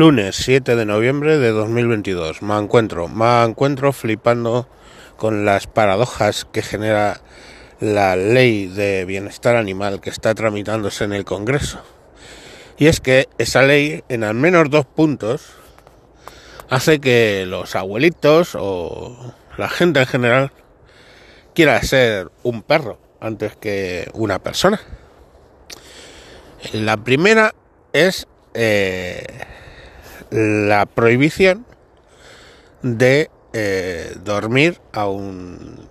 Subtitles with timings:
[0.00, 2.40] Lunes 7 de noviembre de 2022.
[2.40, 4.66] Me encuentro, me encuentro flipando
[5.18, 7.20] con las paradojas que genera
[7.80, 11.82] la ley de bienestar animal que está tramitándose en el Congreso.
[12.78, 15.50] Y es que esa ley, en al menos dos puntos,
[16.70, 20.52] hace que los abuelitos o la gente en general
[21.54, 24.80] quiera ser un perro antes que una persona.
[26.72, 27.54] La primera
[27.92, 29.26] es eh,
[30.30, 31.66] la prohibición
[32.82, 35.88] de eh, dormir a un,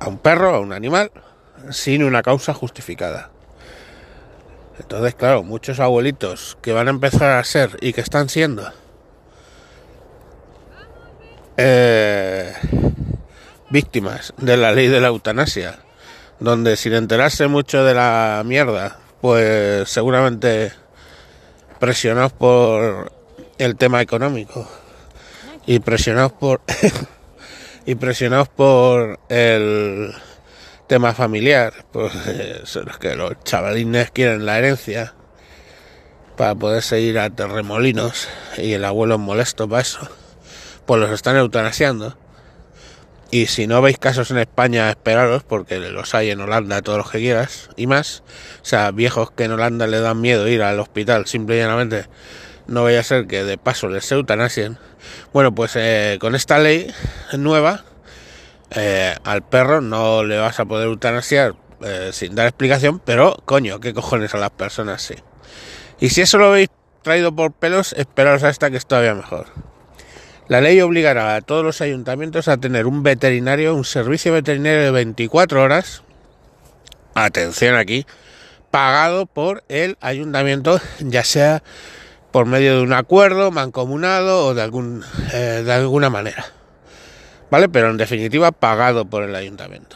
[0.00, 1.10] a un perro, a un animal,
[1.70, 3.30] sin una causa justificada.
[4.78, 8.72] Entonces, claro, muchos abuelitos que van a empezar a ser y que están siendo
[11.56, 12.52] eh,
[13.70, 15.78] víctimas de la ley de la eutanasia,
[16.40, 20.72] donde sin enterarse mucho de la mierda, pues seguramente
[21.78, 23.12] presionados por
[23.58, 24.68] el tema económico
[25.66, 26.60] y presionados por
[27.86, 30.14] y presionados por el
[30.86, 32.12] tema familiar, pues
[32.64, 35.14] son los que los chavalines quieren la herencia
[36.36, 40.00] para poder seguir a terremolinos y el abuelo es molesto para eso,
[40.86, 42.16] pues los están eutanasiando.
[43.30, 47.10] Y si no veis casos en España, esperaros, porque los hay en Holanda, todos los
[47.10, 48.22] que quieras, y más.
[48.62, 52.06] O sea, viejos que en Holanda le dan miedo ir al hospital, simple y llanamente
[52.66, 54.78] no vaya a ser que de paso les eutanasien.
[55.32, 56.92] Bueno, pues eh, con esta ley
[57.32, 57.84] nueva,
[58.70, 63.80] eh, al perro no le vas a poder eutanasiar eh, sin dar explicación, pero coño,
[63.80, 65.14] ¿qué cojones a las personas sí?
[66.00, 66.70] Y si eso lo habéis
[67.02, 69.46] traído por pelos, esperaos hasta que es todavía mejor.
[70.48, 74.90] La ley obligará a todos los ayuntamientos a tener un veterinario, un servicio veterinario de
[74.90, 76.02] 24 horas,
[77.14, 78.06] atención aquí,
[78.70, 81.62] pagado por el ayuntamiento, ya sea
[82.34, 86.44] por medio de un acuerdo mancomunado o de, algún, eh, de alguna manera.
[87.48, 87.68] ¿Vale?
[87.68, 89.94] Pero en definitiva pagado por el ayuntamiento.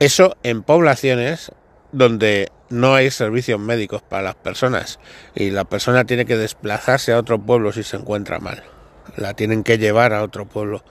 [0.00, 1.50] Eso en poblaciones
[1.92, 5.00] donde no hay servicios médicos para las personas
[5.34, 8.62] y la persona tiene que desplazarse a otro pueblo si se encuentra mal.
[9.16, 10.84] La tienen que llevar a otro pueblo.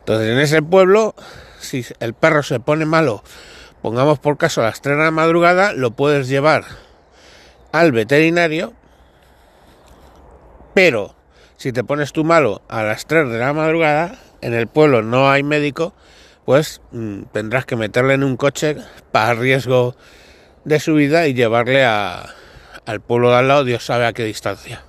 [0.00, 1.14] Entonces en ese pueblo,
[1.60, 3.22] si el perro se pone malo,
[3.82, 6.64] pongamos por caso a las 3 de la madrugada, lo puedes llevar
[7.70, 8.74] al veterinario
[10.78, 11.12] pero
[11.56, 15.28] si te pones tú malo a las 3 de la madrugada, en el pueblo no
[15.28, 15.92] hay médico,
[16.44, 18.76] pues mm, tendrás que meterle en un coche
[19.10, 19.96] para riesgo
[20.64, 24.84] de su vida y llevarle al pueblo de al lado, Dios sabe a qué distancia.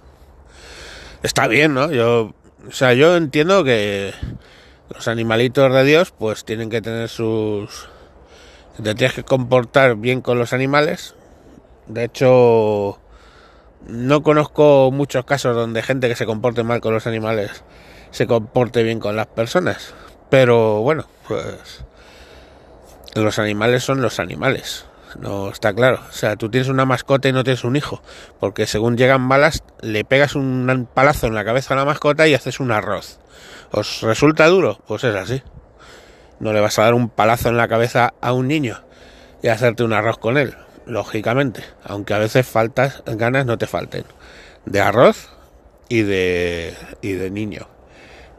[1.23, 1.91] Está bien, ¿no?
[1.91, 2.35] Yo,
[2.67, 4.13] o sea, yo entiendo que
[4.94, 7.89] los animalitos de Dios, pues tienen que tener sus.
[8.78, 11.16] Te tienes que comportar bien con los animales.
[11.88, 12.99] De hecho,
[13.88, 17.63] no conozco muchos casos donde gente que se comporte mal con los animales
[18.12, 19.94] se comporte bien con las personas.
[20.29, 21.84] Pero bueno, pues
[23.16, 24.85] los animales son los animales.
[25.19, 26.00] No está claro.
[26.07, 28.01] O sea, tú tienes una mascota y no tienes un hijo.
[28.40, 32.35] Porque según llegan balas, le pegas un palazo en la cabeza a la mascota y
[32.35, 33.19] haces un arroz.
[33.72, 34.79] ¿Os resulta duro?
[34.88, 35.41] Pues es así.
[36.40, 38.81] No le vas a dar un palazo en la cabeza a un niño
[39.41, 40.56] y hacerte un arroz con él
[40.89, 44.03] lógicamente, aunque a veces faltas, ganas no te falten,
[44.66, 45.29] de arroz
[45.88, 47.67] y de, y de niño.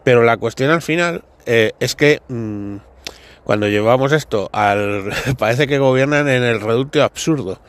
[0.04, 2.76] Pero la cuestión al final eh, es que mm,
[3.44, 5.12] cuando llevamos esto al...
[5.38, 7.60] parece que gobiernan en el reducto absurdo.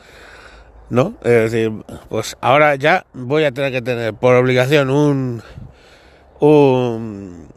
[0.90, 1.14] ¿No?
[1.22, 1.72] Es decir,
[2.10, 5.42] pues ahora ya voy a tener que tener por obligación un,
[6.38, 7.48] un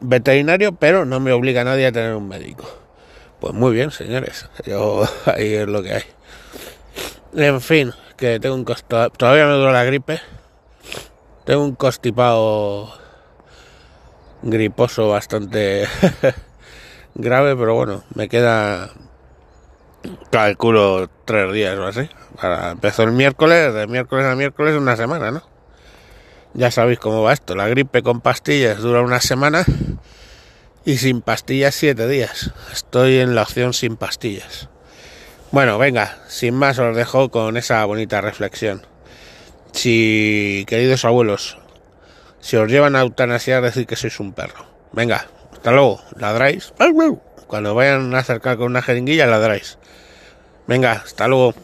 [0.00, 2.64] veterinario, pero no me obliga a nadie a tener un médico.
[3.40, 4.48] Pues muy bien, señores.
[4.64, 6.02] Yo ahí es lo que hay.
[7.36, 10.20] En fin, que tengo un costo, todavía me dura la gripe.
[11.44, 12.94] Tengo un constipado
[14.42, 15.88] griposo bastante
[17.16, 18.92] grave, pero bueno, me queda
[20.30, 22.08] calculo tres días o así.
[22.40, 25.42] Para, empezó el miércoles, de miércoles a miércoles una semana, ¿no?
[26.52, 27.56] Ya sabéis cómo va esto.
[27.56, 29.64] La gripe con pastillas dura una semana
[30.84, 32.52] y sin pastillas siete días.
[32.72, 34.68] Estoy en la opción sin pastillas.
[35.54, 38.82] Bueno, venga, sin más os dejo con esa bonita reflexión.
[39.70, 41.58] Si, queridos abuelos,
[42.40, 44.66] si os llevan a eutanasiar, decir que sois un perro.
[44.90, 46.74] Venga, hasta luego, ladráis.
[47.46, 49.78] Cuando vayan a acercar con una jeringuilla, ladráis.
[50.66, 51.54] Venga, hasta luego.